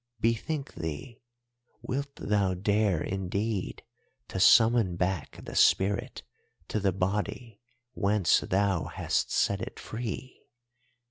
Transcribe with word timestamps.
Bethink 0.19 0.73
thee, 0.73 1.21
wilt 1.83 2.15
thou 2.15 2.55
dare 2.55 3.03
indeed 3.03 3.83
to 4.29 4.39
summon 4.39 4.95
back 4.95 5.37
the 5.45 5.55
spirit 5.55 6.23
to 6.69 6.79
the 6.79 6.91
body 6.91 7.61
whence 7.93 8.39
thou 8.39 8.85
hast 8.85 9.29
set 9.31 9.61
it 9.61 9.79
free? 9.79 10.41